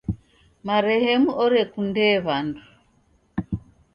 Marehemu 0.67 1.31
orekundee 1.43 2.15
w'andu. 2.25 2.61